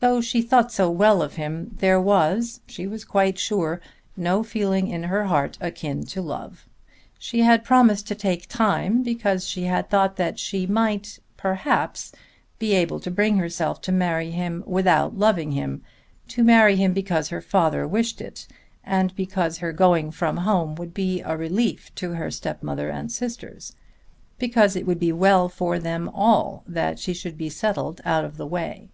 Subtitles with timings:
[0.00, 3.80] Though she thought so well of him there was, she was quite sure,
[4.16, 6.68] no feeling in her heart akin to love.
[7.20, 12.10] She had promised to take time because she had thought that she might perhaps
[12.58, 15.84] be able to bring herself to marry him without loving him,
[16.26, 18.48] to marry him because her father wished it,
[18.82, 23.76] and because her going from home would be a relief to her stepmother and sisters,
[24.36, 28.36] because it would be well for them all that she should be settled out of
[28.36, 28.88] the way.